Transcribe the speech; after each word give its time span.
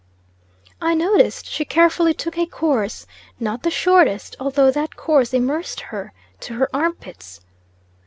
I 0.81 0.95
noticed 0.95 1.45
she 1.45 1.63
carefully 1.63 2.15
took 2.15 2.35
a 2.35 2.47
course, 2.47 3.05
not 3.39 3.61
the 3.61 3.69
shortest, 3.69 4.35
although 4.39 4.71
that 4.71 4.95
course 4.95 5.31
immersed 5.31 5.79
her 5.79 6.11
to 6.39 6.55
her 6.55 6.67
armpits. 6.75 7.39